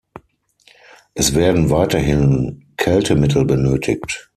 [1.13, 4.29] Es werden weiterhin Kältemittel benötigt.